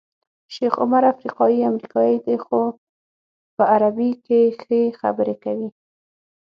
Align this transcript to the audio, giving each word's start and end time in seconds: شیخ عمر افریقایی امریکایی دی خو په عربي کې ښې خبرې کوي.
شیخ 0.53 0.73
عمر 0.83 1.03
افریقایی 1.13 1.67
امریکایی 1.71 2.17
دی 2.25 2.35
خو 2.43 2.61
په 3.55 3.63
عربي 3.73 4.11
کې 4.25 4.41
ښې 4.61 4.81
خبرې 4.99 5.35
کوي. 5.43 5.69